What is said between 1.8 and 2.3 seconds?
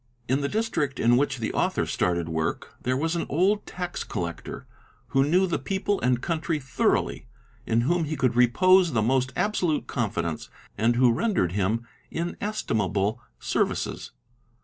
started